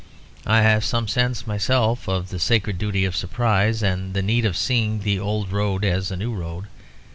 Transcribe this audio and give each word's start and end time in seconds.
I 0.47 0.63
have 0.63 0.83
some 0.83 1.07
sense 1.07 1.45
myself 1.45 2.07
of 2.09 2.29
the 2.29 2.39
sacred 2.39 2.79
duty 2.79 3.05
of 3.05 3.15
surprise; 3.15 3.83
and 3.83 4.15
the 4.15 4.23
need 4.23 4.45
of 4.45 4.57
seeing 4.57 5.01
the 5.01 5.19
old 5.19 5.51
road 5.51 5.85
as 5.85 6.09
a 6.09 6.17
new 6.17 6.33
road. 6.33 6.65